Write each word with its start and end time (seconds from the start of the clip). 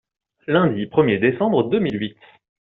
Lundi 0.47 0.87
premier 0.87 1.19
décembre 1.19 1.69
deux 1.69 1.79
mille 1.79 1.99
huit. 2.01 2.17